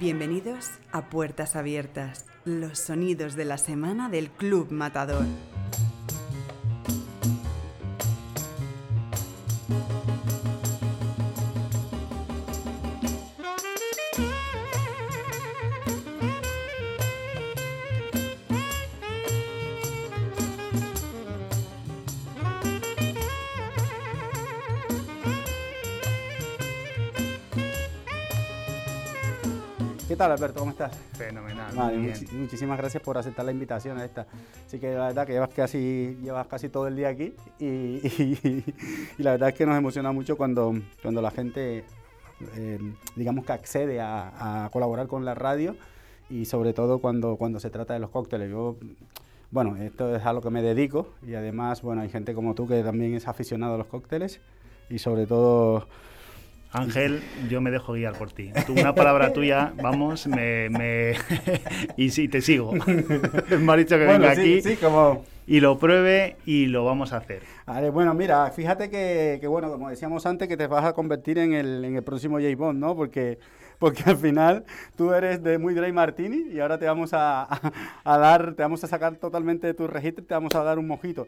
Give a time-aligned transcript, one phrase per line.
[0.00, 5.26] Bienvenidos a Puertas Abiertas, los sonidos de la semana del Club Matador.
[30.20, 30.58] Tal, Alberto?
[30.60, 30.94] ¿Cómo estás?
[31.14, 31.74] Fenomenal.
[31.74, 32.18] Vale, muy bien.
[32.18, 34.26] muchi- muchísimas gracias por aceptar la invitación a esta.
[34.66, 38.64] Así que la verdad que llevas casi, llevas casi todo el día aquí y, y-
[39.16, 41.84] y la verdad es que nos emociona mucho cuando, cuando la gente,
[42.54, 42.78] eh,
[43.16, 45.74] digamos que accede a, a colaborar con la radio
[46.28, 48.50] y sobre todo cuando, cuando se trata de los cócteles.
[48.50, 48.76] Yo,
[49.50, 52.68] bueno, esto es a lo que me dedico y además, bueno, hay gente como tú
[52.68, 54.38] que también es aficionado a los cócteles
[54.90, 55.86] y sobre todo...
[56.72, 58.52] Ángel, yo me dejo guiar por ti.
[58.66, 61.14] Tú, una palabra tuya, vamos, me, me-
[61.96, 62.72] y sí, te sigo.
[63.60, 65.24] me ha dicho que Bueno, venga sí, aquí sí, como...
[65.48, 67.42] y lo pruebe y lo vamos a hacer.
[67.66, 71.38] Vale, bueno, mira, fíjate que, que, bueno, como decíamos antes, que te vas a convertir
[71.38, 72.54] en el, en el próximo J.
[72.56, 72.94] Bond, ¿no?
[72.94, 73.40] Porque,
[73.80, 74.64] porque al final
[74.96, 77.72] tú eres de muy Dry Martini y ahora te vamos a, a-
[78.04, 80.78] a dar, te vamos a sacar totalmente de tu registro y te vamos a dar
[80.78, 81.26] un mojito.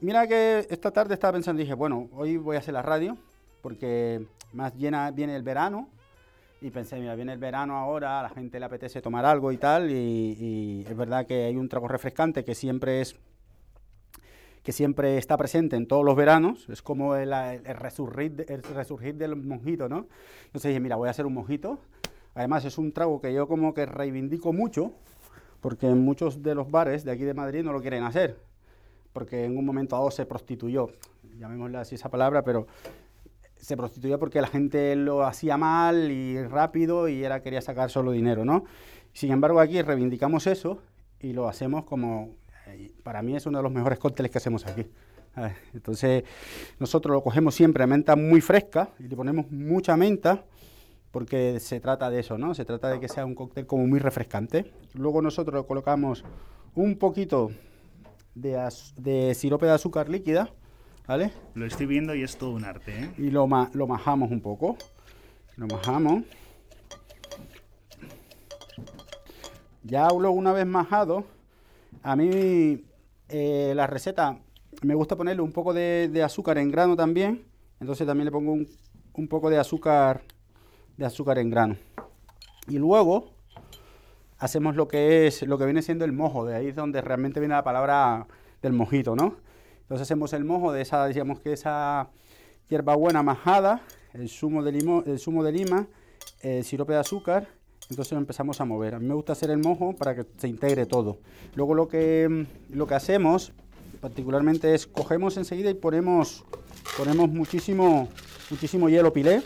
[0.00, 3.18] Mira que esta tarde estaba pensando, dije, bueno, hoy voy a hacer la radio
[3.60, 5.88] porque más llena viene el verano
[6.60, 9.56] y pensé, mira, viene el verano ahora, a la gente le apetece tomar algo y
[9.56, 13.16] tal, y, y es verdad que hay un trago refrescante que siempre es
[14.62, 19.14] que siempre está presente en todos los veranos, es como el, el resurgir, el resurgir
[19.14, 20.06] del mojito, ¿no?
[20.46, 21.78] Entonces dije, mira, voy a hacer un mojito.
[22.34, 24.92] Además es un trago que yo como que reivindico mucho,
[25.60, 28.38] porque muchos de los bares de aquí de Madrid no lo quieren hacer,
[29.12, 30.90] porque en un momento dado se prostituyó,
[31.38, 32.66] llamémosle así esa palabra, pero
[33.60, 38.12] se prostituyó porque la gente lo hacía mal y rápido y era quería sacar solo
[38.12, 38.64] dinero, ¿no?
[39.12, 40.82] Sin embargo, aquí reivindicamos eso
[41.20, 44.66] y lo hacemos como eh, para mí es uno de los mejores cócteles que hacemos
[44.66, 44.86] aquí.
[45.74, 46.24] Entonces,
[46.78, 50.44] nosotros lo cogemos siempre a menta muy fresca y le ponemos mucha menta
[51.10, 52.54] porque se trata de eso, ¿no?
[52.54, 54.72] Se trata de que sea un cóctel como muy refrescante.
[54.94, 56.24] Luego nosotros colocamos
[56.74, 57.50] un poquito
[58.34, 60.50] de, de sirope de azúcar líquida,
[61.10, 61.32] ¿vale?
[61.54, 63.10] Lo estoy viendo y es todo un arte, ¿eh?
[63.18, 64.76] y lo, ma- lo majamos un poco.
[65.56, 66.22] Lo majamos.
[69.82, 71.24] Ya luego una vez majado,
[72.04, 72.84] a mí
[73.28, 74.38] eh, la receta
[74.82, 77.42] me gusta ponerle un poco de, de azúcar en grano también.
[77.80, 78.68] Entonces también le pongo un,
[79.14, 80.22] un poco de azúcar
[80.96, 81.76] de azúcar en grano.
[82.68, 83.32] Y luego
[84.38, 87.40] hacemos lo que es lo que viene siendo el mojo, de ahí es donde realmente
[87.40, 88.28] viene la palabra
[88.62, 89.49] del mojito, ¿no?
[89.90, 92.10] Entonces hacemos el mojo de esa, digamos que esa
[92.68, 93.82] hierbabuena majada,
[94.14, 95.88] el zumo de limón, el zumo de lima,
[96.42, 97.48] el sirope de azúcar,
[97.88, 98.94] entonces lo empezamos a mover.
[98.94, 101.18] A mí me gusta hacer el mojo para que se integre todo.
[101.56, 103.52] Luego lo que mm, lo que hacemos
[104.00, 106.44] particularmente es cogemos enseguida y ponemos
[106.96, 108.08] ponemos muchísimo
[108.48, 109.42] muchísimo hielo pilé.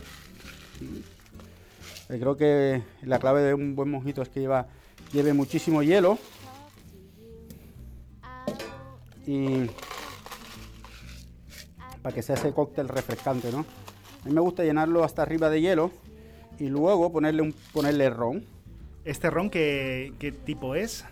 [2.11, 4.67] Eh, Creo que la clave de un buen mojito es que lleva,
[5.11, 6.19] lleve muchísimo hielo.
[9.27, 9.71] Y
[12.05, 13.61] para que sea ese cóctel refrescante, ¿no?
[13.61, 15.91] A mí me gusta llenarlo hasta arriba de hielo
[16.59, 18.45] y luego ponerle, un, ponerle ron.
[19.07, 21.07] ¿Este ron qué, qué tipo es?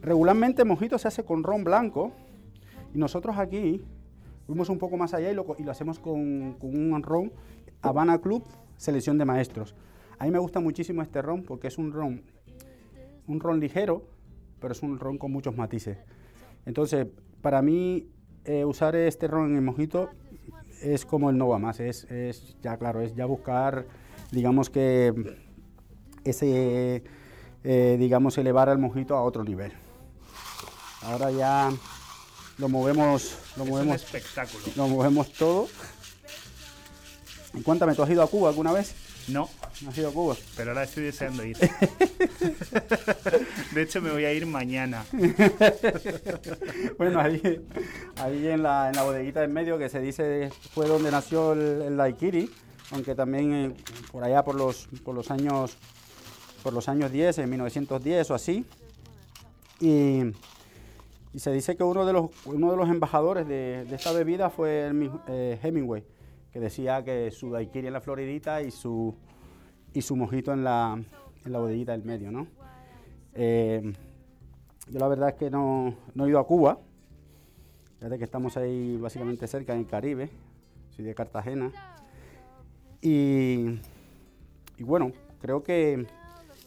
[0.00, 2.10] Regularmente mojito se hace con ron blanco
[2.92, 3.80] y nosotros aquí
[4.44, 7.32] fuimos un poco más allá y lo, y lo hacemos con, con un ron
[7.80, 8.42] Habana Club
[8.76, 9.76] Selección de Maestros.
[10.18, 12.24] A mí me gusta muchísimo este ron porque es un ron,
[13.28, 14.02] un ron ligero,
[14.58, 15.96] pero es un ron con muchos matices.
[16.66, 17.06] Entonces,
[17.40, 18.08] para mí
[18.44, 20.10] eh, usar este ron en el mojito
[20.82, 23.86] es como el no va más, es, es ya claro, es ya buscar,
[24.30, 25.12] digamos que
[26.24, 27.02] ese,
[27.64, 29.72] eh, digamos, elevar al mojito a otro nivel.
[31.02, 31.70] Ahora ya
[32.58, 34.64] lo movemos, lo Es movemos, espectáculo.
[34.76, 35.68] lo movemos todo.
[37.54, 38.94] Y cuéntame, ¿tú has ido a Cuba alguna vez?
[39.32, 39.48] No,
[39.82, 40.36] ¿No has ido a Cuba?
[40.56, 41.56] pero ahora estoy deseando ir.
[43.74, 45.04] De hecho, me voy a ir mañana.
[46.98, 47.60] Bueno, ahí,
[48.16, 51.82] ahí en, la, en la bodeguita del medio que se dice fue donde nació el,
[51.82, 52.50] el daiquiri,
[52.92, 53.74] aunque también eh,
[54.10, 55.76] por allá por los, por los años
[56.62, 58.64] por los años 10, en 1910 o así.
[59.80, 60.22] Y,
[61.32, 64.50] y se dice que uno de los, uno de los embajadores de, de esta bebida
[64.50, 66.04] fue el eh, Hemingway,
[66.52, 69.14] que decía que su daiquiri en la Floridita y su,
[69.92, 71.00] y su mojito en la,
[71.44, 72.46] en la bodeguita del medio, ¿no?
[73.34, 73.92] Eh,
[74.88, 76.78] yo la verdad es que no, no he ido a Cuba,
[77.98, 80.30] fíjate que estamos ahí básicamente cerca en el Caribe,
[80.90, 81.70] soy de Cartagena.
[83.00, 83.78] Y,
[84.76, 86.06] y bueno, creo que,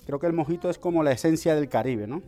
[0.05, 2.21] creo que el mojito es como la esencia del Caribe, ¿no?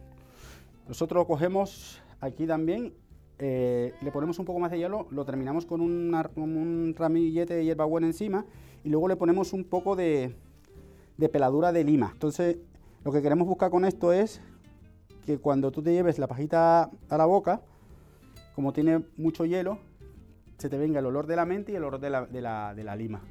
[0.88, 2.94] Nosotros lo cogemos aquí también,
[3.40, 8.08] eh, le ponemos un poco más de hielo, lo terminamos con, un ramillete de hierbabuena
[8.08, 8.46] encima
[8.84, 10.36] y luego le ponemos un poco de,
[11.18, 12.12] de peladura de lima.
[12.14, 12.58] Entonces,
[13.04, 14.42] lo que queremos buscar con esto es
[15.26, 17.62] que cuando tú te lleves la pajita a la boca,
[18.56, 19.80] como tiene mucho hielo,
[20.58, 22.74] se te venga el olor de la mente y el olor de la, de la,
[22.74, 23.22] de la lima.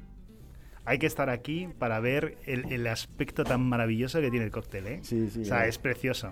[0.83, 4.85] Hay que estar aquí para ver el, el, aspecto tan maravilloso que tiene el cóctel,
[4.85, 4.99] ¿eh?
[5.01, 5.41] Sí, sí.
[5.41, 6.31] O sea, es precioso.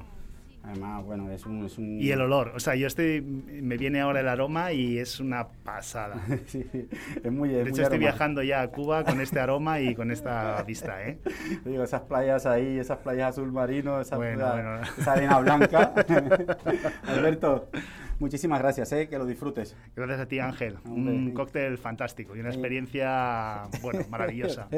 [0.66, 4.00] Además, bueno, es un, es un, Y el olor, o sea, yo estoy, me viene
[4.00, 6.16] ahora el aroma y es una pasada.
[6.48, 6.66] sí,
[7.22, 10.10] es muy De hecho, muy estoy viajando ya a Cuba con este aroma y con
[10.10, 11.20] esta vista, ¿eh?
[11.66, 14.82] Digo, esas playas ahí, esas playas azul marino, esa, bueno, bueno.
[14.98, 15.94] esa arena blanca.
[17.08, 17.70] Alberto,
[18.20, 19.10] muchísimas gracias, ¿eh?
[19.10, 19.76] que lo disfrutes.
[19.98, 20.78] Gracias a ti, Ángel.
[20.86, 24.70] Un cóctel fantástico y una experiencia, bueno, maravillosa.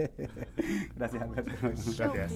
[0.96, 1.52] gracias, Alberto.
[1.62, 2.34] Gracias.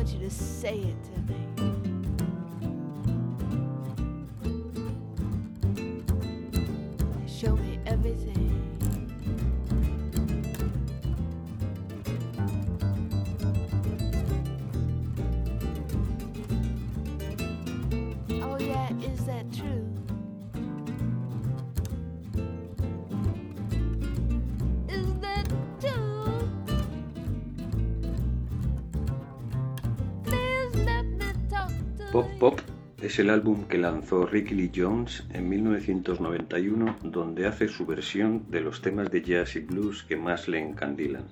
[0.00, 1.89] Want you to say it to me.
[32.12, 32.60] Pop Pop
[33.00, 38.60] es el álbum que lanzó Ricky Lee Jones en 1991 donde hace su versión de
[38.60, 41.28] los temas de jazz y blues que más le encandilan.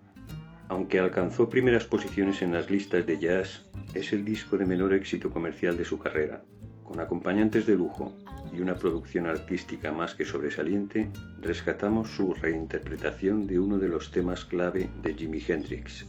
[0.68, 5.30] Aunque alcanzó primeras posiciones en las listas de jazz, es el disco de menor éxito
[5.30, 6.44] comercial de su carrera.
[6.84, 8.16] Con acompañantes de lujo
[8.52, 11.10] y una producción artística más que sobresaliente,
[11.40, 16.06] rescatamos su reinterpretación de uno de los temas clave de Jimi Hendrix,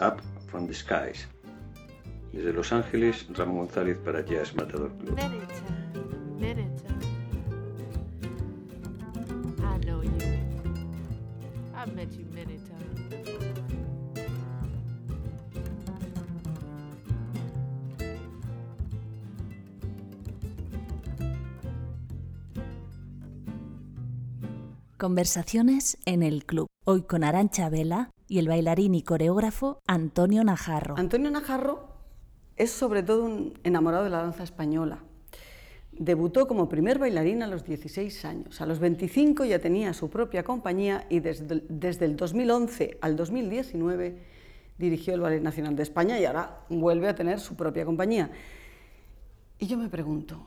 [0.00, 1.26] Up from the Skies.
[2.38, 5.18] Desde Los Ángeles, Ramón González para Jazz Matador Club.
[24.96, 26.68] Conversaciones en el club.
[26.84, 30.96] Hoy con Arancha Vela y el bailarín y coreógrafo Antonio Najarro.
[30.96, 31.87] Antonio Najarro
[32.58, 34.98] es sobre todo un enamorado de la danza española.
[35.92, 38.60] Debutó como primer bailarín a los 16 años.
[38.60, 44.18] A los 25 ya tenía su propia compañía y desde, desde el 2011 al 2019
[44.76, 48.30] dirigió el Ballet Nacional de España y ahora vuelve a tener su propia compañía.
[49.58, 50.46] Y yo me pregunto,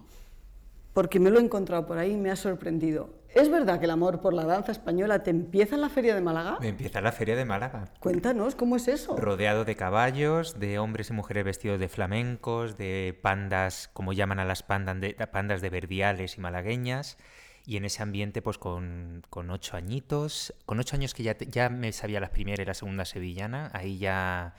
[0.93, 3.21] porque me lo he encontrado por ahí y me ha sorprendido.
[3.33, 6.19] ¿Es verdad que el amor por la danza española te empieza en la Feria de
[6.19, 6.57] Málaga?
[6.59, 7.87] Me empieza en la Feria de Málaga.
[8.01, 9.15] Cuéntanos, ¿cómo es eso?
[9.15, 14.45] Rodeado de caballos, de hombres y mujeres vestidos de flamencos, de pandas, como llaman a
[14.45, 17.17] las pandas de, pandas de verdiales y malagueñas.
[17.65, 21.69] Y en ese ambiente, pues con, con ocho añitos, con ocho años que ya, ya
[21.69, 24.55] me sabía la primera y la segunda sevillana, ahí ya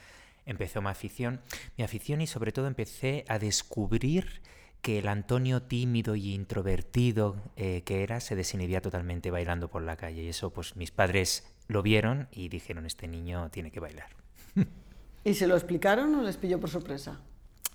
[0.46, 1.42] empezó mi afición.
[1.76, 4.40] Mi afición y sobre todo empecé a descubrir
[4.82, 9.96] que el Antonio tímido y introvertido eh, que era se desinhibía totalmente bailando por la
[9.96, 10.24] calle.
[10.24, 14.08] Y eso, pues mis padres lo vieron y dijeron, este niño tiene que bailar.
[15.24, 17.20] ¿Y se lo explicaron o les pilló por sorpresa?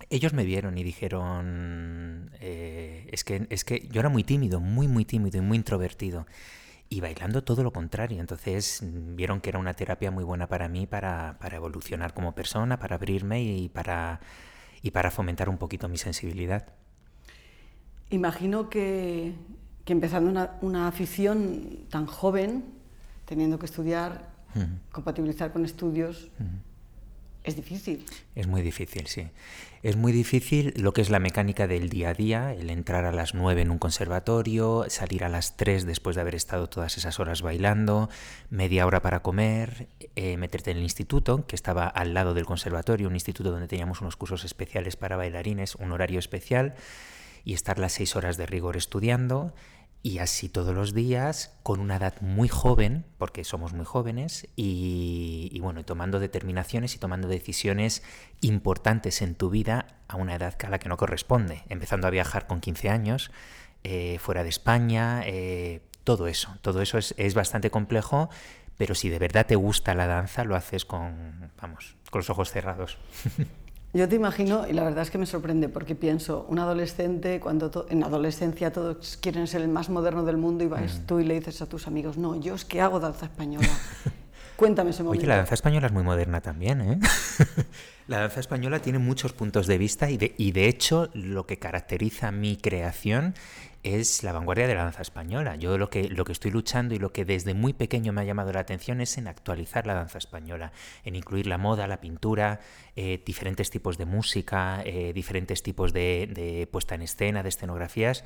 [0.09, 4.87] Ellos me vieron y dijeron, eh, es, que, es que yo era muy tímido, muy,
[4.87, 6.27] muy tímido y muy introvertido.
[6.89, 8.19] Y bailando todo lo contrario.
[8.19, 12.79] Entonces vieron que era una terapia muy buena para mí, para, para evolucionar como persona,
[12.79, 14.19] para abrirme y para,
[14.81, 16.67] y para fomentar un poquito mi sensibilidad.
[18.09, 19.33] Imagino que,
[19.85, 22.65] empezando una, afición tan joven,
[23.25, 24.29] teniendo que estudiar,
[24.91, 26.29] compatibilizar con estudios,
[27.47, 28.05] es difícil.
[28.35, 29.29] Es muy difícil, sí.
[29.81, 33.13] Es muy difícil lo que es la mecánica del día a día, el entrar a
[33.13, 37.21] las nueve en un conservatorio, salir a las tres después de haber estado todas esas
[37.21, 38.09] horas bailando,
[38.49, 39.87] media hora para comer,
[40.17, 44.01] eh, meterte en el instituto, que estaba al lado del conservatorio, un instituto donde teníamos
[44.01, 46.75] unos cursos especiales para bailarines, un horario especial
[47.47, 49.53] y estar las seis horas de rigor estudiando
[50.03, 55.57] y así todos los días con una edad muy joven, porque somos muy jóvenes, y,
[55.61, 58.03] bueno, tomando determinaciones y tomando decisiones
[58.41, 62.47] importantes en tu vida a una edad a la que no corresponde, empezando a viajar
[62.47, 63.31] con 15 años,
[63.85, 68.29] eh, fuera de España, eh, todo eso, todo eso es, es bastante complejo,
[68.77, 72.51] pero si de verdad te gusta la danza, lo haces con, vamos, con los ojos
[72.51, 72.97] cerrados.
[73.93, 77.87] Yo te imagino, y la verdad es que me sorprende, porque pienso, un adolescente, cuando
[77.89, 81.05] en adolescencia todos quieren ser el más moderno del mundo y vas mm.
[81.05, 83.69] tú y le dices a tus amigos, no, yo es que hago danza española.
[84.57, 85.21] Cuéntame ese momento.
[85.21, 86.99] Oye, la danza española es muy moderna también, ¿eh?
[88.07, 91.59] la danza española tiene muchos puntos de vista y de, y de hecho lo que
[91.59, 93.35] caracteriza mi creación
[93.83, 95.55] es la vanguardia de la danza española.
[95.55, 98.23] Yo lo que, lo que estoy luchando y lo que desde muy pequeño me ha
[98.23, 100.71] llamado la atención es en actualizar la danza española,
[101.03, 102.59] en incluir la moda, la pintura,
[102.95, 108.23] eh, diferentes tipos de música, eh, diferentes tipos de, de puesta en escena, de escenografías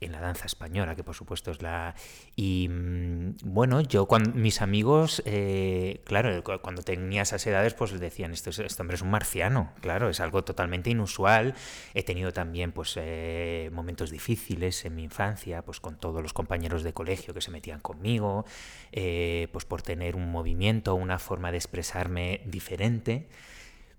[0.00, 1.94] en la danza española, que por supuesto es la...
[2.36, 7.98] Y mm, bueno, yo cuando mis amigos, eh, claro, cu- cuando tenía esas edades, pues
[7.98, 11.54] decían, este, es- este hombre es un marciano, claro, es algo totalmente inusual.
[11.94, 16.82] He tenido también pues eh, momentos difíciles en mi infancia, pues con todos los compañeros
[16.82, 18.44] de colegio que se metían conmigo,
[18.92, 23.28] eh, pues por tener un movimiento, una forma de expresarme diferente.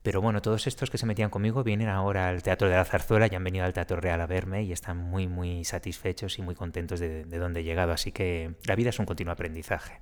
[0.02, 3.28] Pero bueno, todos estos que se metían conmigo vienen ahora al Teatro de la Zarzuela
[3.30, 6.56] y han venido al Teatro Real a verme y están muy, muy satisfechos y muy
[6.56, 7.92] contentos de, de dónde he llegado.
[7.92, 10.00] Así que la vida es un continuo aprendizaje.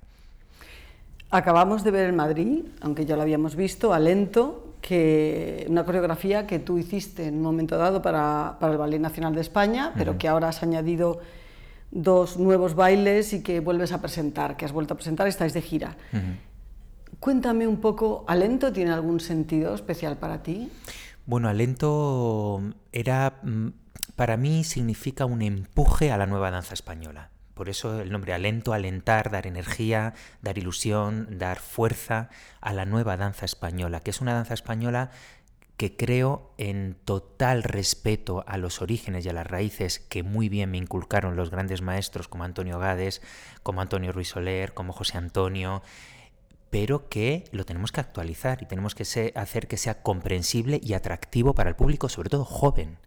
[1.30, 6.46] Acabamos de ver en Madrid, aunque ya lo habíamos visto, a Lento, que una coreografía
[6.46, 10.16] que tú hiciste en un momento dado para, para el Ballet Nacional de España, pero
[10.16, 11.20] que ahora has añadido
[11.90, 15.62] dos nuevos bailes y que vuelves a presentar, que has vuelto a presentar, estáis de
[15.62, 15.96] gira.
[17.20, 20.70] Cuéntame un poco, ¿Alento tiene algún sentido especial para ti?
[21.26, 22.62] Bueno, Alento
[22.92, 23.68] era, mm,
[24.16, 27.30] para mí significa un empuje a la nueva danza española.
[27.54, 33.16] Por eso el nombre Alento, alentar, dar energía, dar ilusión, dar fuerza a la nueva
[33.16, 35.10] danza española, que es una danza española
[35.76, 40.72] que creo en total respeto a los orígenes y a las raíces que muy bien
[40.72, 43.22] me inculcaron los grandes maestros como Antonio Gades,
[43.62, 45.82] como Antonio Ruiz Soler, como José Antonio,
[46.70, 51.54] pero que lo tenemos que actualizar y tenemos que hacer que sea comprensible y atractivo
[51.54, 52.98] para el público, sobre todo joven.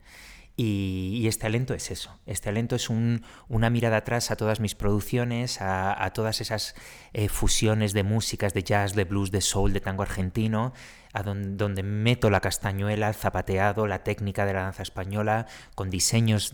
[0.58, 2.20] Y, este talento es eso.
[2.25, 6.75] Este talento es un- una mirada atrás a todas mis producciones, a, todas esas
[7.13, 10.74] eh, fusiones de músicas, de jazz, de blues, de soul, de tango argentino,
[11.13, 15.89] a don- donde meto la castañuela, el zapateado, la técnica de la danza española, con
[15.89, 16.53] diseños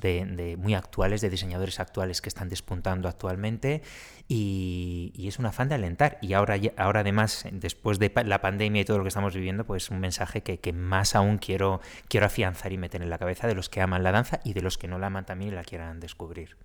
[0.58, 3.82] muy actuales, de diseñadores actuales que están despuntando actualmente.
[4.30, 6.18] Y, y es un afán de alentar.
[6.22, 9.90] Y ahora, ahora además, después de la pandemia y todo lo que estamos viviendo, pues
[9.90, 11.80] un mensaje que, que más aún quiero,
[12.10, 14.62] quiero afianzar y meter en la cabeza de los que aman la danza y de
[14.62, 16.58] los que no la aman también y la quieran descubrir.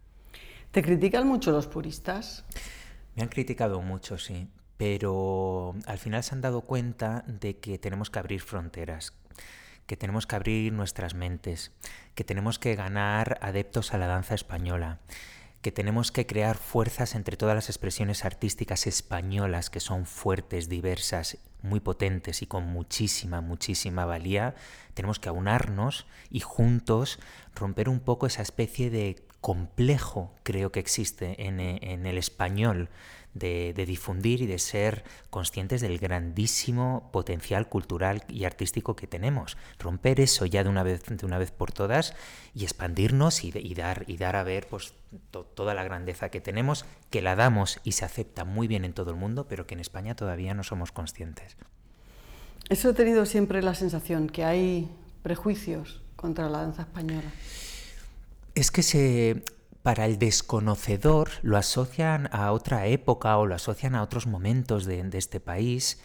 [0.72, 2.44] ¿Te critican mucho los puristas?
[3.14, 8.08] Me han criticado mucho, sí, pero al final se han dado cuenta de que tenemos
[8.08, 9.12] que abrir fronteras,
[9.86, 11.72] que tenemos que abrir nuestras mentes,
[12.14, 14.98] que tenemos que ganar adeptos a la danza española,
[15.62, 21.38] que tenemos que crear fuerzas entre todas las expresiones artísticas españolas que son fuertes, diversas,
[21.62, 24.56] muy potentes y con muchísima, muchísima valía.
[24.94, 27.20] Tenemos que aunarnos y juntos
[27.54, 32.88] romper un poco esa especie de complejo, creo que existe en, eh, en el español,
[33.34, 39.56] de, de difundir y de ser conscientes del grandísimo potencial cultural y artístico que tenemos.
[39.78, 42.14] Romper eso ya de una vez, de una vez por todas
[42.54, 44.94] y expandirnos y, dar, y dar a ver pues,
[45.30, 48.92] to- toda la grandeza que tenemos, que la damos y se acepta muy bien en
[48.92, 51.56] todo el mundo, pero que en España todavía no somos conscientes.
[52.68, 54.88] Eso he tenido siempre la sensación, que hay
[55.22, 57.30] prejuicios contra la danza española.
[58.54, 59.42] Es que se,
[59.82, 65.08] para el desconocedor lo asocian a otra época o lo asocian a otros momentos de,
[65.12, 66.00] este país,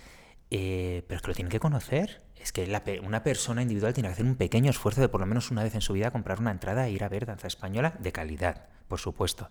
[0.49, 2.21] eh, pero es que lo tienen que conocer.
[2.35, 5.25] Es que la una persona individual tiene que hacer un pequeño esfuerzo de por lo
[5.25, 7.95] menos una vez en su vida comprar una entrada e ir a ver danza española
[7.99, 9.49] de calidad, por supuesto.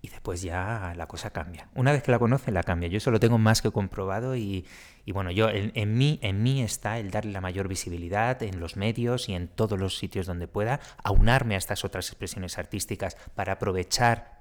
[0.00, 1.68] Y después ya la cosa cambia.
[1.74, 2.88] Una vez que la conoce, la cambia.
[2.88, 4.64] Yo eso lo tengo más que comprobado y,
[5.04, 8.60] y bueno, yo en, en mí, en mí está el darle la mayor visibilidad en
[8.60, 13.16] los medios y en todos los sitios donde pueda, aunarme a estas otras expresiones artísticas
[13.34, 14.38] para aprovechar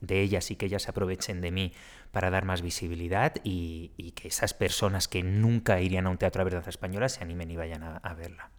[0.00, 1.72] de ellas y que ellas aprovechen de mí
[2.12, 6.40] para dar más visibilidad y, y que esas personas que nunca irían a un teatro
[6.40, 8.50] a ver danza española se animen y vayan a verla.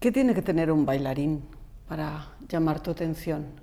[0.00, 1.42] ¿Qué tiene que tener un bailarín
[1.86, 3.59] para llamar tu atención?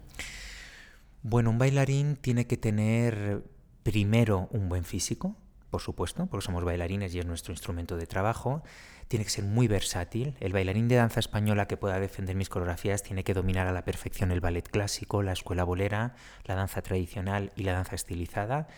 [1.30, 3.44] Bueno, un bailarín tiene que tener
[3.84, 5.36] primero un buen físico,
[5.70, 8.64] por supuesto, porque somos bailarines y es nuestro instrumento de trabajo.
[9.10, 10.36] Tiene que ser muy versátil.
[10.40, 13.84] El bailarín de danza española que pueda defender mis coreografías tiene que dominar a la
[13.84, 16.16] perfección el ballet clásico, la escuela bolera,
[16.46, 18.70] la danza tradicional y la danza estilizada.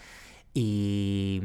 [0.52, 1.44] Y,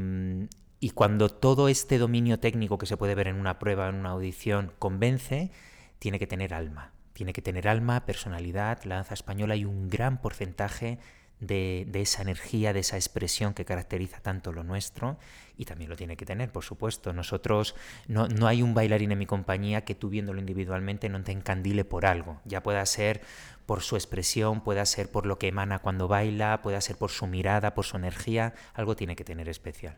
[0.81, 4.13] y cuando todo este dominio técnico que se puede ver en una prueba, en una
[4.13, 5.51] audición, convence,
[5.99, 6.94] tiene que tener alma.
[7.15, 8.85] Tiene que tener alma, personalidad.
[8.85, 10.99] La danza española hay un gran porcentaje
[11.41, 15.17] de, de, esa energía, de esa expresión que caracteriza tanto lo nuestro
[15.57, 17.13] y también lo tiene que tener, por supuesto.
[17.13, 17.75] Nosotros,
[18.09, 21.85] no, no hay un bailarín en mi compañía que tú viéndolo individualmente no te encandile
[21.85, 23.23] por algo, ya pueda ser
[23.67, 27.27] por su expresión, pueda ser por lo que emana cuando baila, pueda ser por su
[27.27, 29.97] mirada, por su energía, algo tiene que tener especial.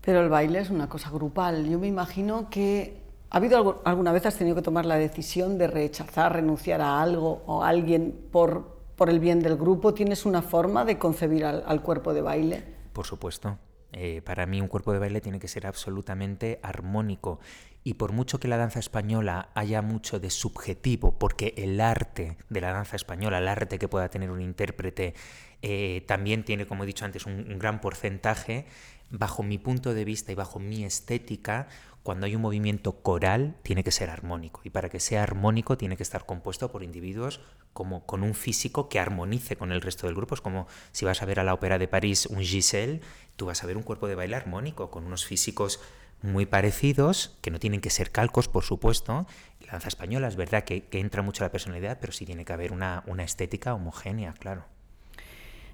[0.00, 1.68] Pero el baile es una cosa grupal.
[1.68, 3.03] Yo me imagino que
[3.34, 7.42] ¿Ha habido alguna vez has tenido que tomar la decisión de rechazar, renunciar a algo
[7.46, 9.92] o a alguien por, por el bien del grupo?
[9.92, 12.62] ¿Tienes una forma de concebir al, cuerpo de baile?
[12.92, 13.58] Por supuesto.
[13.90, 17.40] Eh, para mí un cuerpo de baile tiene que ser absolutamente armónico.
[17.82, 22.60] Y por mucho que la danza española haya mucho de subjetivo, porque el arte de
[22.60, 25.14] la danza española, el arte que pueda tener un intérprete,
[25.60, 28.66] eh, también tiene, como he dicho antes, un gran porcentaje,
[29.10, 31.68] bajo mi punto de vista y bajo mi estética,
[32.04, 34.60] cuando hay un movimiento coral tiene que ser armónico.
[34.62, 37.40] Y para que sea armónico tiene que estar compuesto por individuos
[37.72, 40.34] como con un físico que armonice con el resto del grupo.
[40.34, 43.00] Es como si vas a ver a la ópera de París un Giselle,
[43.36, 45.80] tú vas a ver un cuerpo de baile armónico, con unos físicos
[46.20, 49.26] muy parecidos, que no tienen que ser calcos, por supuesto.
[49.62, 52.72] La danza española es verdad que, entra mucho la personalidad, pero sí tiene que haber
[52.72, 54.66] una, una estética homogénea, claro.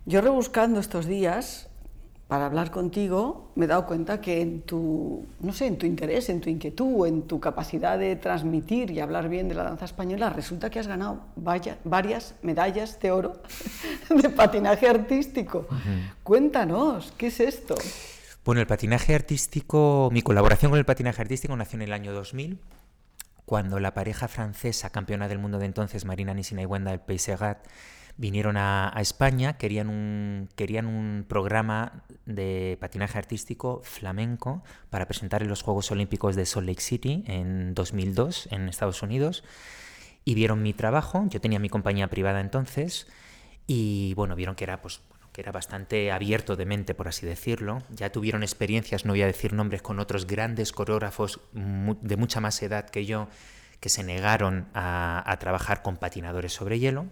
[0.06, 1.69] Yo rebuscando estos días
[2.30, 6.28] para hablar contigo, me he dado cuenta que en tu, no sé, en tu interés,
[6.28, 10.30] en tu inquietud, en tu capacidad de transmitir y hablar bien de la danza española,
[10.30, 13.42] resulta que has ganado vaya- varias medallas de oro
[14.10, 15.66] de patinaje artístico.
[16.22, 17.75] Cuéntanos, ¿qué es esto?
[18.44, 22.60] Bueno, el patinaje artístico, mi colaboración con el patinaje artístico nació en el año 2000,
[23.44, 27.58] cuando la pareja francesa campeona del mundo de entonces, Marina Nisina y Wenda del Peisegat,
[28.20, 35.48] vinieron a, España, querían un, querían un programa de patinaje artístico flamenco para presentar en
[35.48, 39.42] los Juegos Olímpicos de Salt Lake City en 2002 en Estados Unidos
[40.22, 43.06] y vieron mi trabajo, yo tenía mi compañía privada entonces
[43.66, 45.00] y bueno, vieron que era pues
[45.33, 47.78] que era bastante abierto de mente, por así decirlo.
[47.90, 52.61] Ya tuvieron experiencias, no voy a decir nombres, con otros grandes coreógrafos de mucha más
[52.62, 53.28] edad que yo
[53.78, 57.06] que se negaron a trabajar con patinadores sobre hielo.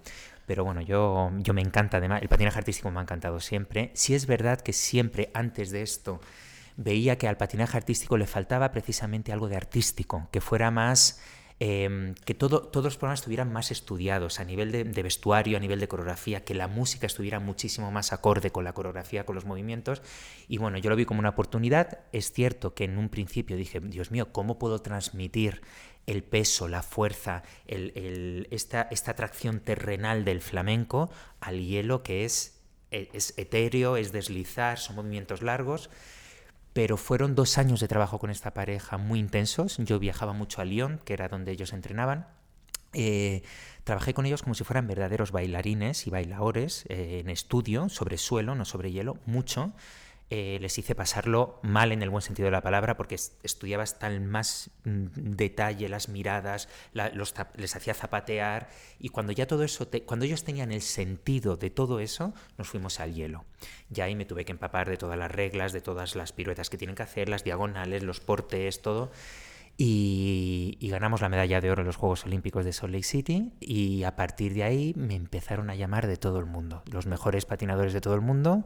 [0.49, 3.91] Pero bueno, yo, yo me encanta, además, el patinaje artístico me ha encantado siempre.
[3.93, 6.23] Sí es verdad que siempre antes de esto
[6.79, 11.21] veía que al patinaje artístico le faltaba precisamente algo de artístico, que fuera más
[11.61, 15.81] eh, que todo, todos los programas estuvieran más estudiados a nivel de vestuario, a nivel
[15.81, 20.01] de coreografía, que la música estuviera muchísimo más acorde con la coreografía, con los movimientos.
[20.49, 21.99] Y bueno, yo lo vi como una oportunidad.
[22.13, 25.61] Es cierto que en un principio dije, Dios mío, ¿cómo puedo transmitir
[26.09, 33.11] el peso, la fuerza, esta, esta atracción terrenal del flamenco al hielo que es, e-
[33.12, 35.90] es etéreo, es deslizar, son movimientos largos?
[36.75, 39.79] pero fueron dos años de trabajo con esta pareja muy intensos.
[39.79, 42.29] Yo viajaba mucho a Lyon, que era donde ellos entrenaban.
[42.92, 43.42] Eh,
[43.83, 48.55] trabajé con ellos como si fueran verdaderos bailarines y bailadores eh, en estudio, sobre suelo,
[48.55, 49.73] no sobre hielo, mucho.
[50.31, 53.83] Eh, les hice pasarlo mal en el buen sentido de la palabra porque es- estudiaba
[53.83, 56.69] hasta el más mm, detalle las miradas,
[57.57, 61.99] les hacía zapatear y cuando ya todo eso, cuando ellos tenían el sentido de todo
[61.99, 63.47] eso, nos fuimos al hielo.
[63.88, 66.77] Ya ahí me tuve que empapar de todas las reglas, de todas las piruetas que
[66.77, 69.11] tienen que hacer, las diagonales, los portes, todo.
[69.81, 73.53] Y, y ganamos la medalla de oro en los Juegos Olímpicos de Salt Lake City
[73.61, 77.47] y a partir de ahí me empezaron a llamar de todo el mundo, los mejores
[77.47, 78.64] patinadores de todo el mundo.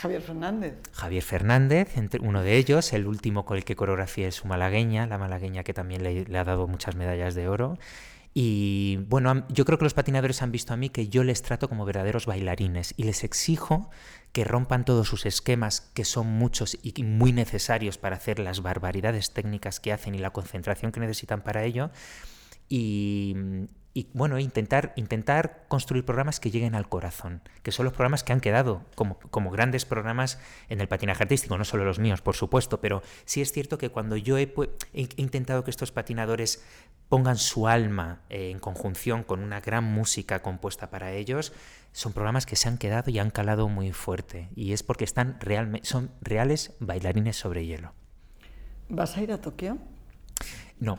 [0.00, 0.74] Javier Fernández.
[0.92, 5.06] Javier Fernández, entre uno de ellos, el último con el que coreografía es su malagueña,
[5.06, 7.78] la malagueña que también le, le ha dado muchas medallas de oro.
[8.32, 11.68] Y bueno, yo creo que los patinadores han visto a mí que yo les trato
[11.68, 13.90] como verdaderos bailarines y les exijo
[14.32, 19.32] que rompan todos sus esquemas, que son muchos y muy necesarios para hacer las barbaridades
[19.32, 21.90] técnicas que hacen y la concentración que necesitan para ello.
[22.68, 23.34] Y,
[23.92, 28.32] y, bueno, intentar, intentar construir programas que lleguen al corazón, que son los programas que
[28.32, 32.36] han quedado como, como grandes programas en el patinaje artístico, no solo los míos, por
[32.36, 34.52] supuesto, pero sí es cierto que cuando yo he,
[34.92, 36.64] intentado que estos patinadores
[37.08, 41.52] pongan su alma eh, en conjunción con una gran música compuesta para ellos,
[41.92, 44.50] son programas que se han quedado y han calado muy fuerte.
[44.54, 47.92] Y es porque están realme- son reales bailarines sobre hielo.
[48.88, 49.78] ¿Vas a ir a Tokio?
[50.78, 50.98] No.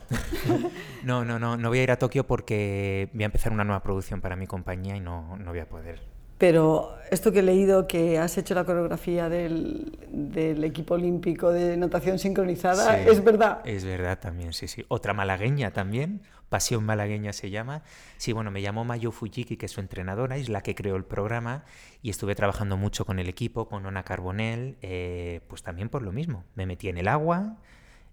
[1.03, 3.81] no, no, no, no voy a ir a Tokio porque voy a empezar una nueva
[3.83, 5.99] producción para mi compañía y no, no voy a poder.
[6.37, 11.77] Pero esto que he leído, que has hecho la coreografía del, del equipo olímpico de
[11.77, 13.61] natación sincronizada, Sí, es verdad.
[13.63, 14.83] Es verdad también, sí, sí.
[14.87, 17.83] Otra malagueña también, Pasión Malagueña se llama.
[18.17, 21.05] Sí, bueno, me llamó Mayo Fujiki, que es su entrenadora, es la que creó el
[21.05, 21.63] programa,
[22.01, 26.11] y estuve trabajando mucho con el equipo, con Ona Carbonell, eh, pues también por lo
[26.11, 26.43] mismo.
[26.55, 27.55] Me metí en el agua,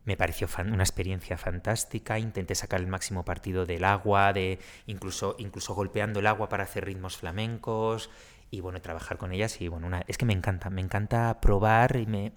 [0.08, 5.74] me pareció una experiencia fantástica, intenté sacar el máximo partido del agua, de incluso, incluso
[5.74, 8.08] golpeando el agua para hacer ritmos flamencos
[8.50, 11.96] y bueno, trabajar con ellas y bueno, una- es que me encanta, me encanta probar
[11.96, 12.32] y me,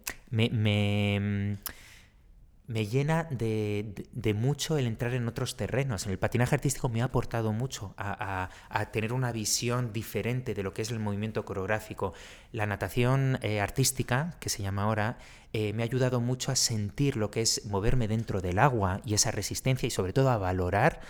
[2.72, 6.06] me llena de, mucho el entrar en otros terrenos.
[6.06, 8.50] En el patinaje artístico me ha aportado mucho a,
[8.92, 12.14] tener una visión diferente de lo que es el movimiento coreográfico.
[12.52, 15.18] La natación eh, artística, que se llama ahora,
[15.54, 19.16] eh, me ha ayudado mucho a sentir lo que es moverme dentro del agua y
[19.16, 21.02] esa resistencia y sobre todo a valorar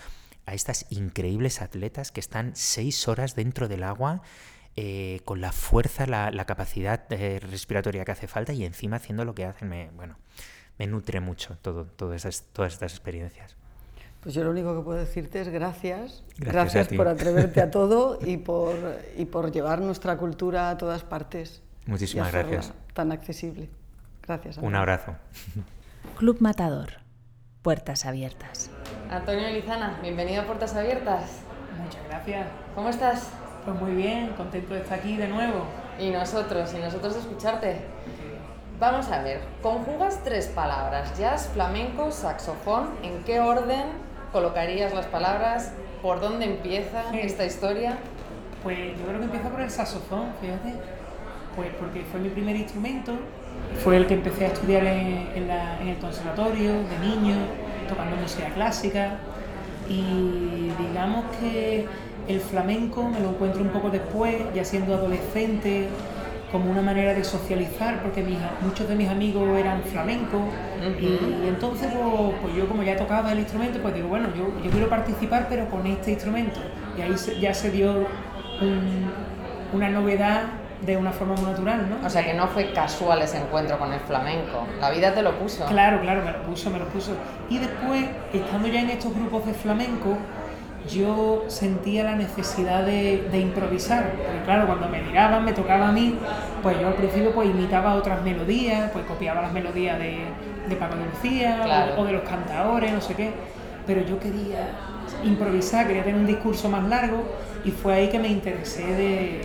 [0.47, 4.21] a estas increíbles atletas que están seis horas dentro del agua.
[4.77, 7.05] Eh, con la fuerza, la, capacidad
[7.41, 10.15] respiratoria que hace falta y encima haciendo lo que hacen, bueno,
[10.77, 13.55] me nutre mucho todo, todas estas experiencias.
[14.21, 16.23] Pues yo lo único que puedo decirte es gracias.
[16.37, 18.75] Gracias, por atreverte a todo y por,
[19.17, 21.63] y por llevar nuestra cultura a todas partes.
[21.87, 22.71] Muchísimas gracias.
[22.93, 23.69] Tan accesible.
[24.21, 24.57] Gracias.
[24.57, 25.15] Un abrazo.
[26.17, 27.01] Club Matador.
[27.63, 28.69] Puertas abiertas.
[29.09, 31.41] Antonio Lizana, bienvenido a Puertas Abiertas.
[31.83, 32.47] Muchas gracias.
[32.75, 33.29] ¿Cómo estás?
[33.65, 35.65] Pues muy bien, contento de estar aquí de nuevo.
[35.99, 37.81] Y nosotros, y nosotros de escucharte.
[38.81, 42.89] Vamos a ver, conjugas tres palabras, jazz, flamenco, saxofón.
[43.03, 43.83] ¿En qué orden
[44.31, 45.71] colocarías las palabras?
[46.01, 47.99] ¿Por dónde empieza esta historia?
[48.63, 50.79] Pues yo creo que empieza por el saxofón, fíjate.
[51.55, 53.11] Pues porque fue mi primer instrumento,
[53.83, 57.35] fue el que empecé a estudiar en, en el conservatorio de niño,
[57.87, 59.11] tocando música clásica.
[59.89, 61.85] Y digamos que
[62.27, 65.87] el flamenco me lo encuentro un poco después, ya siendo adolescente,
[66.51, 68.25] como una manera de socializar, porque
[68.61, 70.41] muchos de mis amigos eran flamencos,
[70.99, 74.69] y, entonces pues, pues, yo como ya tocaba el instrumento, pues digo, bueno, yo, yo
[74.69, 76.59] quiero participar pero con este instrumento.
[76.97, 78.05] Y ahí ya se dio
[79.73, 80.43] una novedad
[80.85, 82.05] de una forma muy natural, ¿no?
[82.05, 85.37] O sea que no fue casual ese encuentro con el flamenco, la vida te lo
[85.37, 85.65] puso.
[85.67, 87.11] Claro, claro, me lo puso, me lo puso.
[87.49, 90.17] Y después, estando ya en estos grupos de flamenco,
[90.89, 96.17] yo sentía la necesidad de, improvisar, porque claro, cuando me miraban, me tocaba a mí,
[96.63, 100.25] pues yo al principio pues imitaba otras melodías, pues copiaba las melodías de,
[100.67, 103.31] de Paco de Lucía o, de los cantadores, no sé qué,
[103.85, 104.69] pero yo quería
[105.23, 107.23] improvisar, quería tener un discurso más largo
[107.63, 109.41] y fue ahí que me interesé de,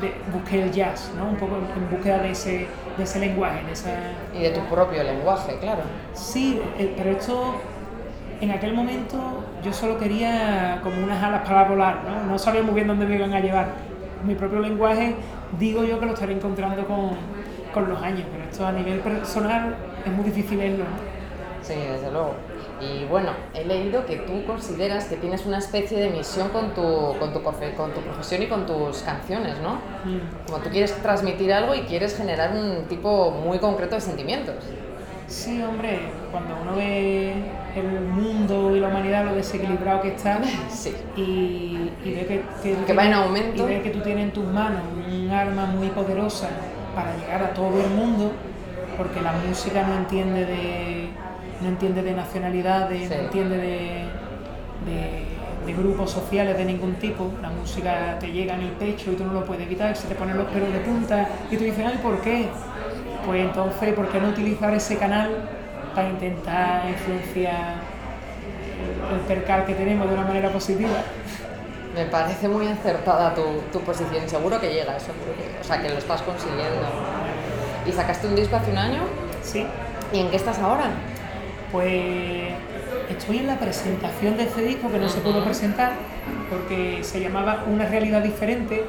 [0.00, 1.28] de busqué el jazz, ¿no?
[1.28, 2.66] Un poco en búsqueda de ese,
[2.96, 3.90] de ese lenguaje, de esa...
[4.34, 5.82] Y de tu propio lenguaje, claro.
[6.12, 7.54] Sí, eh, pero esto
[8.44, 9.16] en aquel momento
[9.62, 12.32] yo solo quería como unas alas para volar, ¿no?
[12.32, 13.68] No sabía muy bien dónde me iban a llevar.
[14.24, 15.16] Mi propio lenguaje
[15.58, 17.10] digo yo que lo estaré encontrando con,
[17.72, 20.84] con los años, pero esto a nivel personal es muy difícil verlo.
[21.62, 22.34] Sí, desde luego.
[22.80, 27.18] Y bueno, he leído que tú consideras que tienes una especie de misión con tu,
[27.18, 29.76] con tu, con tu profesión y con tus canciones, ¿no?
[30.04, 30.46] Mm.
[30.46, 34.56] Como tú quieres transmitir algo y quieres generar un tipo muy concreto de sentimientos.
[35.26, 37.32] Sí, hombre, cuando uno ve
[37.76, 40.40] el mundo y la humanidad lo desequilibrado que está.
[41.16, 43.68] Y, ve que, que, va en aumento.
[43.68, 46.48] y ve que tú tienes en tus manos un arma muy poderosa
[46.94, 48.32] para llegar a todo el mundo,
[48.96, 51.08] porque la música no entiende de,
[51.62, 54.04] no entiende de nacionalidades, no entiende de,
[55.66, 57.32] de, grupos sociales de ningún tipo.
[57.40, 60.14] La música te llega en el pecho y tú no lo puedes evitar, se te
[60.14, 62.48] ponen los pelos de punta y tú dices, ay, ¿por qué?
[63.24, 65.30] Pues entonces, ¿por qué no utilizar ese canal
[65.94, 67.76] para intentar influenciar
[69.12, 70.96] el percal que tenemos de una manera positiva?
[71.94, 75.12] Me parece muy acertada tu, tu posición, seguro que llega eso,
[75.60, 76.82] o sea, que lo estás consiguiendo.
[77.86, 79.02] ¿Y sacaste un disco hace un año?
[79.42, 79.66] Sí.
[80.12, 80.90] ¿Y en qué estás ahora?
[81.70, 82.52] Pues
[83.08, 85.92] estoy en la presentación de este disco que no se pudo presentar
[86.50, 88.84] porque se llamaba Una realidad diferente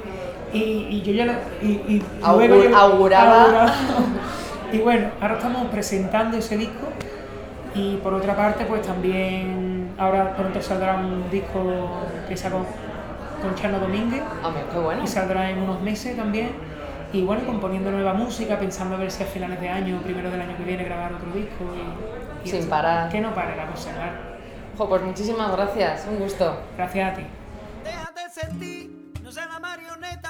[0.54, 3.74] y, yo ya lo, y, auguraba.
[4.72, 6.88] Y bueno, ahora estamos presentando ese disco
[7.74, 11.90] y por otra parte pues también ahora pronto saldrá un disco
[12.28, 12.66] que sacó
[13.42, 15.04] con Chano Domínguez ah, qué bueno.
[15.04, 16.50] y saldrá en unos meses también
[17.16, 20.42] y bueno, componiendo nueva música, pensando a ver si a finales de año, primero del
[20.42, 21.64] año que viene, grabar otro disco
[22.44, 23.10] y, sin parar.
[23.10, 24.90] Que no pare la cosa, claro.
[24.90, 26.60] pues muchísimas gracias, un gusto.
[26.76, 27.24] Gracias a ti.
[27.86, 30.25] Déjate sentir, no seas la marioneta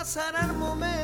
[0.00, 0.99] pasará el momento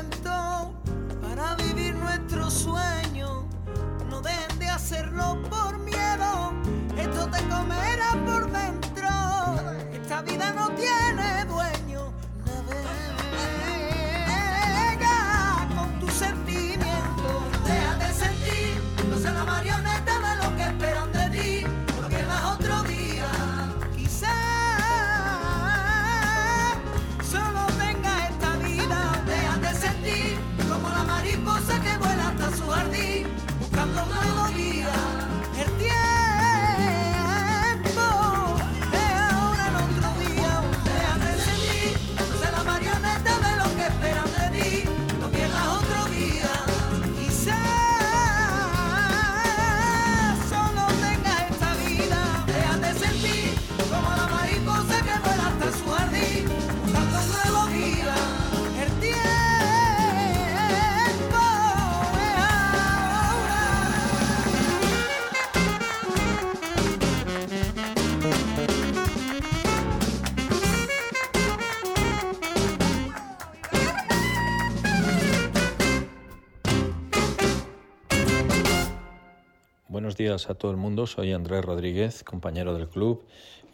[80.16, 83.22] Días a todo el mundo, soy Andrés Rodríguez, compañero del club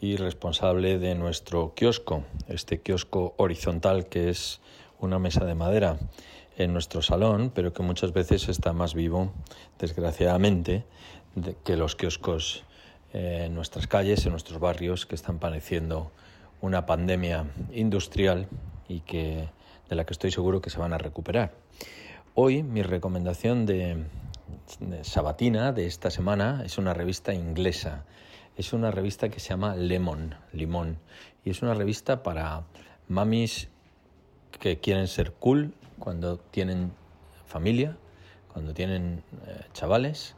[0.01, 4.59] y responsable de nuestro kiosco, este kiosco horizontal que es
[4.99, 5.97] una mesa de madera
[6.57, 9.31] en nuestro salón, pero que muchas veces está más vivo,
[9.79, 10.83] desgraciadamente,
[11.35, 12.63] de- que los kioscos
[13.13, 16.11] en nuestras calles, en nuestros barrios, que están padeciendo
[16.61, 18.47] una pandemia industrial
[18.89, 19.47] y que,
[19.89, 21.53] de la que estoy seguro que se van a recuperar.
[22.35, 24.03] Hoy mi recomendación de
[25.03, 28.05] sabatina de esta semana es una revista inglesa.
[28.55, 30.99] Es una revista que se llama Lemon, Limón,
[31.43, 32.63] y es una revista para
[33.07, 33.69] mamis
[34.59, 36.93] que quieren ser cool cuando tienen
[37.45, 37.97] familia,
[38.51, 40.35] cuando tienen eh, chavales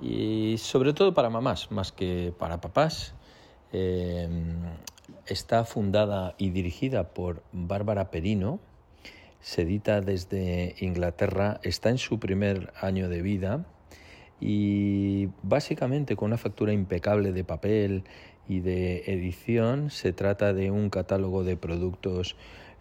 [0.00, 3.14] y sobre todo para mamás más que para papás.
[3.72, 4.28] Eh,
[5.26, 8.60] está fundada y dirigida por Bárbara Perino,
[9.42, 13.66] se edita desde Inglaterra, está en su primer año de vida
[14.40, 18.04] y básicamente con una factura impecable de papel
[18.48, 22.36] y de edición se trata de un catálogo de productos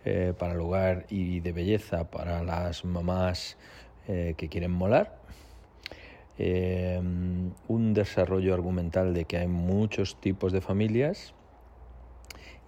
[0.05, 3.57] eh, para el hogar y de belleza para las mamás
[4.07, 5.19] eh, que quieren molar.
[6.37, 6.99] Eh,
[7.67, 11.33] un desarrollo argumental de que hay muchos tipos de familias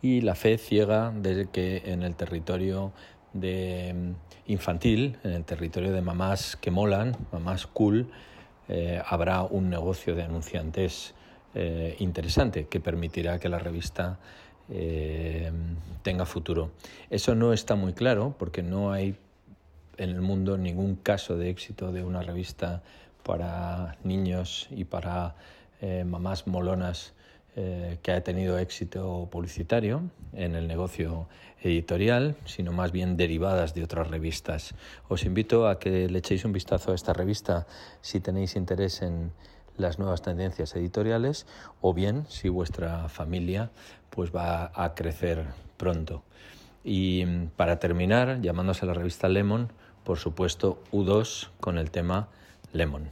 [0.03, 2.91] y la fe ciega de que en el territorio
[3.33, 8.07] de mm, infantil, en el territorio de mamás que molan, mamás cool,
[8.69, 11.13] eh, habrá un negocio de anunciantes
[11.53, 14.19] eh, interesante que permitirá que la revista
[14.69, 15.51] eh,
[16.01, 16.71] tenga futuro.
[17.09, 19.15] Eso no está muy claro porque no hay
[19.97, 22.81] en el mundo ningún caso de éxito de una revista
[23.23, 25.35] para niños y para
[26.05, 27.12] mamás molonas
[27.55, 30.01] eh, que haya tenido éxito publicitario
[30.33, 31.27] en el negocio
[31.61, 34.73] editorial, sino más bien derivadas de otras revistas.
[35.07, 37.67] Os invito a que le echéis un vistazo a esta revista
[38.01, 39.31] si tenéis interés en
[39.77, 41.45] las nuevas tendencias editoriales
[41.81, 43.71] o bien si vuestra familia
[44.09, 45.45] pues va a crecer
[45.77, 46.23] pronto.
[46.83, 49.71] Y mm, para terminar, llamándose a la revista Lemon,
[50.03, 52.29] por supuesto U2 con el tema
[52.73, 53.09] Lemon.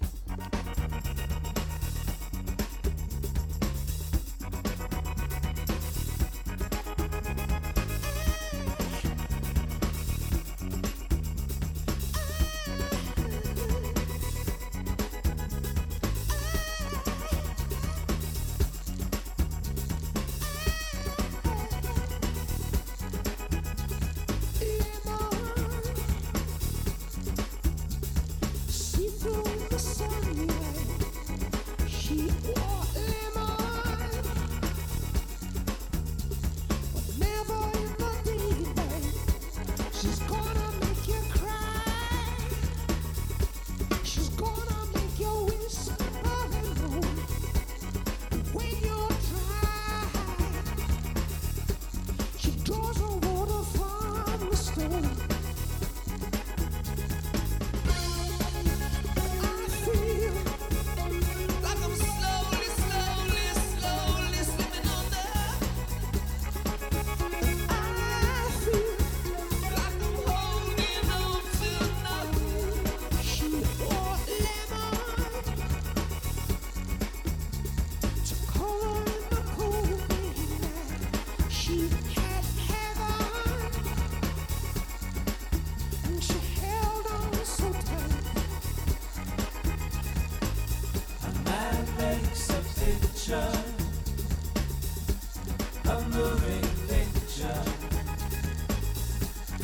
[95.92, 97.62] A moving picture.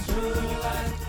[0.08, 1.07] Through the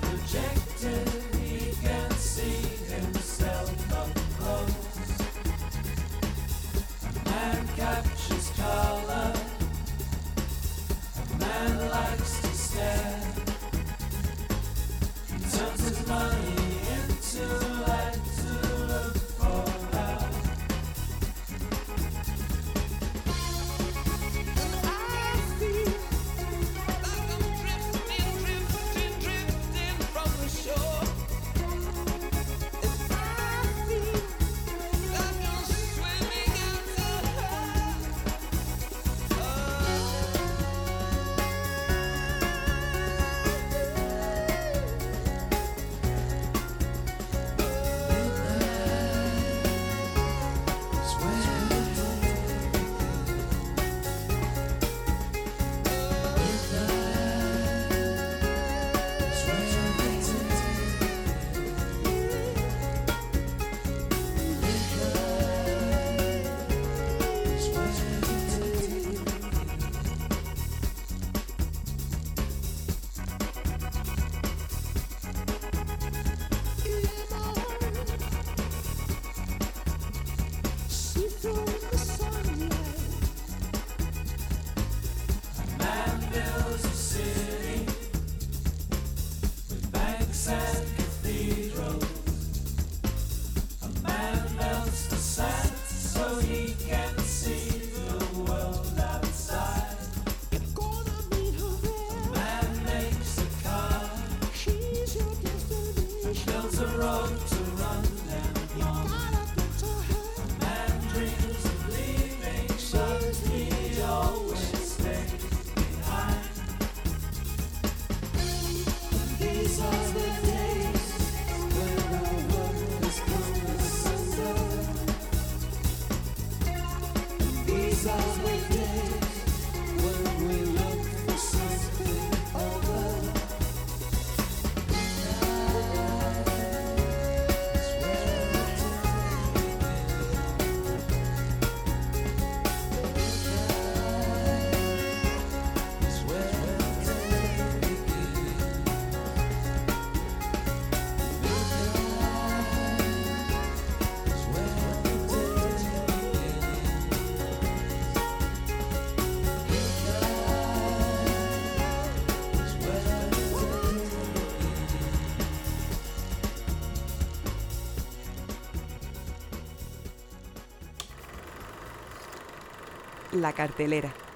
[173.38, 174.27] La cartelera.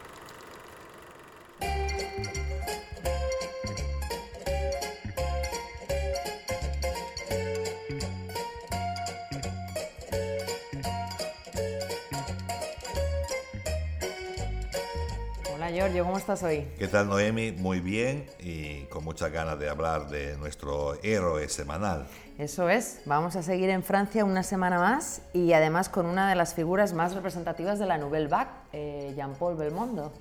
[16.23, 16.69] Estás hoy?
[16.79, 17.51] ¿Qué tal Noemi?
[17.51, 22.07] Muy bien y con muchas ganas de hablar de nuestro héroe semanal.
[22.39, 26.37] Eso es, vamos a seguir en Francia una semana más y además con una de
[26.37, 30.13] las figuras más representativas de la Nouvelle Vague, eh, Jean-Paul Belmondo.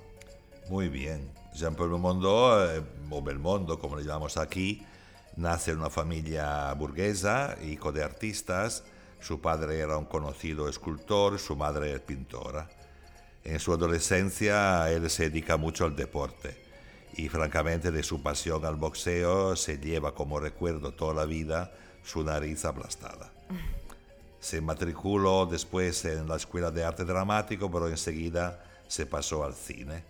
[0.68, 1.30] Muy bien.
[1.54, 4.84] Jean-Paul Belmondo, eh, o Belmondo como le llamamos aquí,
[5.36, 8.82] nace en una familia burguesa, hijo de artistas.
[9.20, 12.68] Su padre era un conocido escultor, su madre es pintora.
[13.44, 16.56] En su adolescencia él se dedica mucho al deporte
[17.14, 21.72] y francamente de su pasión al boxeo se lleva como recuerdo toda la vida
[22.04, 23.30] su nariz aplastada.
[24.40, 30.04] Se matriculó después en la Escuela de Arte Dramático, pero enseguida se pasó al cine.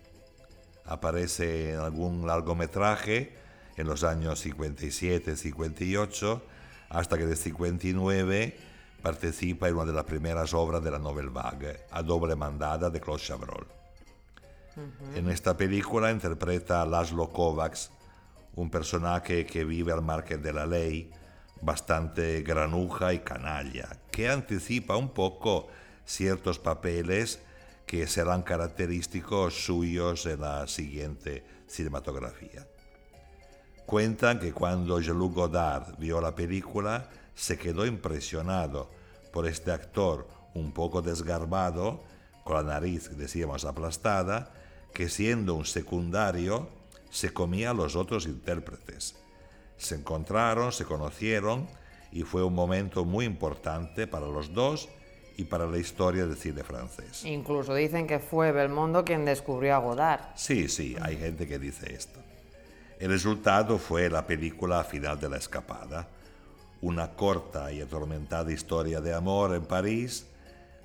[0.85, 3.37] Aparece en algún largometraje
[3.77, 6.41] en los años 57-58,
[6.89, 8.57] hasta que el 59
[9.03, 13.01] participa en una de las primeras obras de la Nouvelle Vague, A doble mandada de
[13.01, 13.67] Claude Chabrol.
[15.15, 17.91] En esta película interpreta a Laszlo Kovacs,
[18.55, 21.11] un personaje que vive al margen de la ley,
[21.61, 25.69] bastante granuja y canalla, que anticipa un poco
[26.05, 27.41] ciertos papeles
[27.87, 32.67] que serán característicos suyos en la siguiente cinematografía.
[33.85, 38.91] Cuentan que cuando Jean-Luc Godard vio la película se quedó impresionado
[39.33, 42.03] por este actor un poco desgarbado,
[42.45, 44.53] con la nariz, decíamos, aplastada,
[44.93, 46.69] que siendo un secundario
[47.11, 49.17] se comía a los otros intérpretes.
[49.77, 51.69] Se encontraron, se conocieron
[52.11, 54.89] y fue un momento muy importante para los dos
[55.37, 57.25] y para la historia del cine francés.
[57.25, 60.21] Incluso dicen que fue Belmondo quien descubrió a Godard.
[60.35, 62.21] Sí, sí, hay gente que dice esto.
[62.99, 66.09] El resultado fue la película Final de la Escapada,
[66.83, 70.27] una corta y atormentada historia de amor en París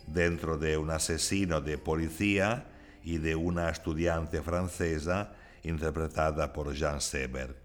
[0.05, 2.67] dentro de un asesino de policía
[3.03, 5.33] y de una estudiante francesa
[5.63, 7.57] interpretada por Jean Seber,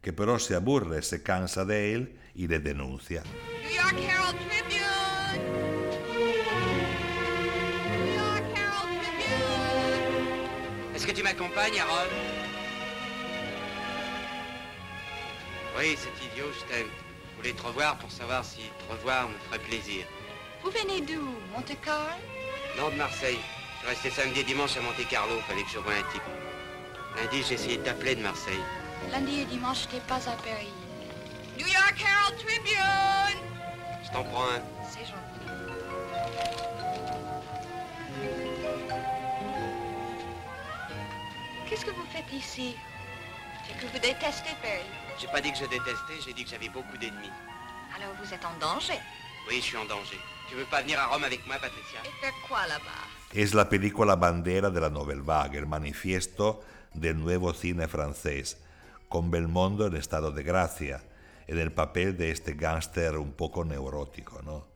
[0.00, 3.22] que pero se aburre, se cansa de él y le denuncia.
[3.62, 5.42] New York Herald Tribune.
[7.88, 10.94] New York Herald Tribune.
[10.94, 12.42] Est-ce que tu m'accompagnes à Rome
[15.78, 17.11] Oui, cet idiot, je t'aime.
[17.42, 20.06] Je voulais te revoir pour savoir si te revoir me ferait plaisir.
[20.62, 22.14] Vous venez d'où Monte-Carlo
[22.78, 23.40] Non, de Marseille.
[23.74, 26.22] Je suis resté samedi et dimanche à Monte-Carlo, fallait que je voie un type.
[27.16, 28.62] Lundi, j'ai essayé de t'appeler de Marseille.
[29.10, 30.72] Lundi et dimanche, je n'étais pas à Paris.
[31.58, 33.42] New York Herald Tribune.
[34.04, 34.62] Je t'en prends un.
[34.88, 35.50] C'est gentil.
[41.68, 42.76] Qu'est-ce que vous faites ici?
[43.66, 44.86] C'est que vous détestez Paris.
[45.22, 47.30] J'ai pas dit que je détestais, j'ai dit que j'avais beaucoup d'ennemis.
[47.94, 48.98] Alors vous êtes en danger.
[49.48, 50.18] Oui, je suis en danger.
[50.48, 53.66] Tu veux pas venir à Rome avec moi, Patricia Et faire quoi là-bas Es la
[53.66, 58.56] película bandera de la Nouvelle Vague, el manifiesto del nuevo cine francés,
[59.08, 61.00] con Belmondo en estado de gracia,
[61.46, 64.42] en el papel de este gángster un poco neurótico.
[64.42, 64.66] ¿no?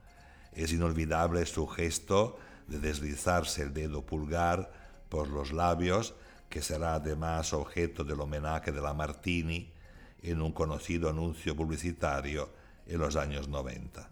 [0.53, 4.71] Es inolvidable su gesto de deslizarse el dedo pulgar
[5.09, 6.13] por los labios,
[6.49, 9.73] que será además objeto del homenaje de la Martini
[10.21, 12.49] en un conocido anuncio publicitario
[12.85, 14.09] en los años 90.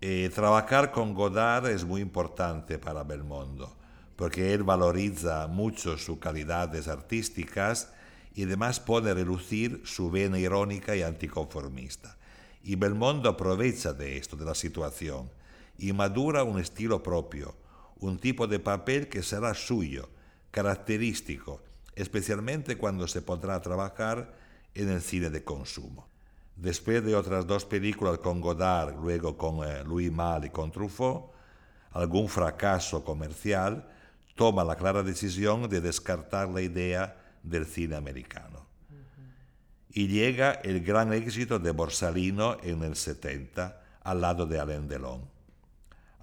[0.00, 3.74] Eh, trabajar con Godard es muy importante para Belmondo,
[4.16, 7.92] porque él valoriza mucho sus calidades artísticas
[8.34, 12.16] y además pone a relucir su vena irónica y anticonformista.
[12.62, 15.30] Y Belmondo aprovecha de esto, de la situación,
[15.78, 17.54] y madura un estilo propio,
[18.00, 20.08] un tipo de papel que será suyo,
[20.50, 21.60] característico,
[21.94, 24.34] especialmente cuando se podrá trabajar
[24.74, 26.08] en el cine de consumo.
[26.56, 31.32] Después de otras dos películas con Godard, luego con eh, Louis Malle y con Truffaut,
[31.90, 33.88] algún fracaso comercial,
[34.34, 38.66] toma la clara decisión de descartar la idea del cine americano.
[39.90, 45.22] Y llega el gran éxito de Borsalino en el 70, al lado de Alain Delon.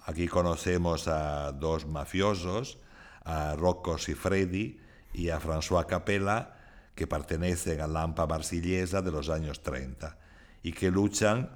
[0.04, 2.78] Aquí conocemos a dos mafiosos,
[3.24, 4.78] a Rocco Siffredi
[5.14, 6.54] y a François Capella,
[6.94, 10.16] que pertenecen a la Lampa marsillesa de los años 30
[10.62, 11.50] y que luchan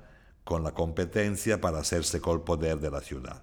[0.45, 3.43] con la competencia para hacerse con el poder de la ciudad.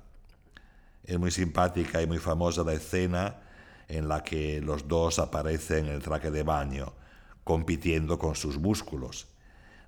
[1.04, 3.42] Es muy simpática y muy famosa la escena
[3.88, 6.94] en la que los dos aparecen en el traje de baño,
[7.44, 9.28] compitiendo con sus músculos.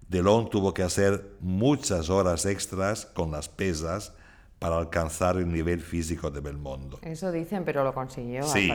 [0.07, 4.13] Delon tuvo que hacer muchas horas extras con las pesas
[4.59, 6.99] para alcanzar el nivel físico de Belmondo.
[7.01, 8.43] Eso dicen, pero lo consiguió.
[8.43, 8.69] Sí,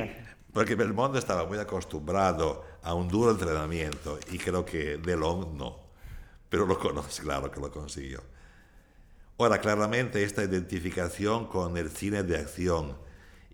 [0.52, 5.78] porque Belmondo estaba muy acostumbrado a un duro entrenamiento y creo que Delon no,
[6.48, 8.22] pero lo conoce, claro que lo consiguió.
[9.38, 12.98] Ahora, claramente esta identificación con el cine de acción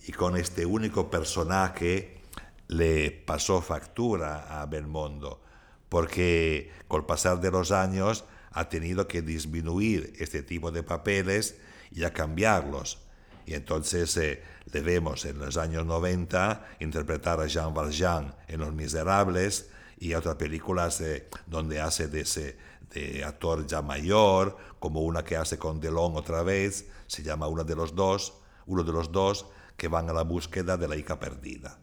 [0.06, 2.22] y con este único personaje
[2.66, 5.40] le pasó factura a Belmondo,
[5.88, 11.56] porque con el pasar de los años ha tenido que disminuir este tipo de papeles
[11.92, 13.05] y a cambiarlos.
[13.46, 14.42] Y entonces eh,
[14.72, 20.34] le vemos en los años 90 interpretar a Jean Valjean en Los Miserables y otras
[20.34, 22.58] películas eh, donde hace de ese
[22.92, 27.64] de actor ya mayor, como una que hace con Delon otra vez, se llama uno
[27.64, 31.18] de los dos, uno de los dos que van a la búsqueda de la hija
[31.18, 31.78] perdida.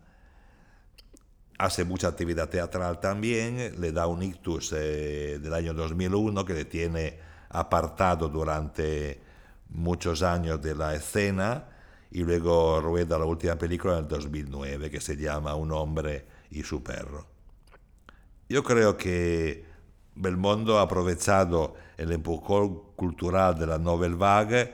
[1.57, 6.65] Hace mucha actividad teatral también, le da un ictus eh, del año 2001 que le
[6.65, 9.21] tiene apartado durante
[9.73, 11.65] muchos años de la escena
[12.11, 16.63] y luego rueda la última película en el 2009 que se llama Un hombre y
[16.63, 17.27] su perro.
[18.47, 19.65] Yo creo que
[20.15, 24.73] Belmondo ha aprovechado el empujón cultural de la Nouvelle Vague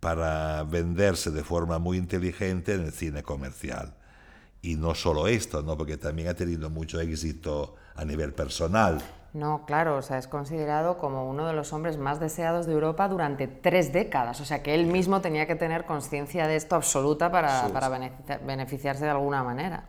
[0.00, 3.94] para venderse de forma muy inteligente en el cine comercial.
[4.62, 5.76] Y no solo esto, ¿no?
[5.76, 9.00] porque también ha tenido mucho éxito a nivel personal.
[9.32, 13.06] No, claro, o sea, es considerado como uno de los hombres más deseados de Europa
[13.08, 14.40] durante tres décadas.
[14.40, 17.72] O sea, que él mismo tenía que tener conciencia de esto absoluta para, Sí.
[17.72, 19.84] para beneficia- beneficiarse de alguna manera.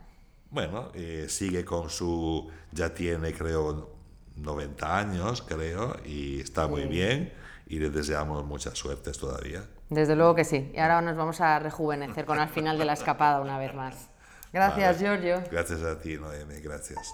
[0.52, 3.89] Bueno, eh, sigue con su, ya tiene creo
[4.36, 6.88] 90 años, creo, y está muy Sí.
[6.89, 7.34] bien
[7.68, 9.64] y le deseamos mucha suerte todavía.
[9.89, 10.72] Desde luego que sí.
[10.76, 14.10] Y ahora nos vamos a rejuvenecer con el final de la escapada una vez más.
[14.54, 15.20] Gracias, Vale.
[15.22, 15.44] Giorgio.
[15.52, 17.12] Gracias a ti, Noemi, gracias.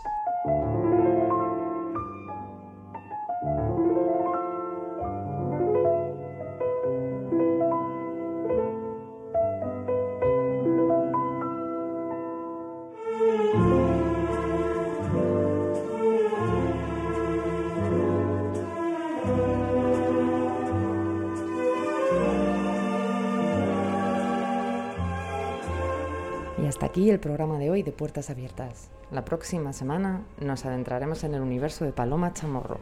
[27.11, 28.89] El programa de hoy de Puertas Abiertas.
[29.11, 32.79] La próxima semana nos adentraremos en el universo de Paloma Chamorro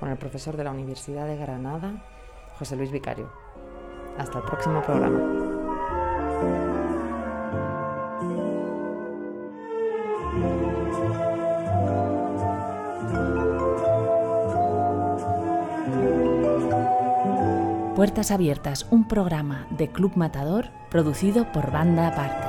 [0.00, 2.04] con el profesor de la Universidad de Granada,
[2.58, 3.28] José Luis Vicario.
[4.16, 5.20] Hasta el próximo programa.
[17.94, 22.47] Puertas Abiertas, un programa de Club Matador producido por Banda Aparte.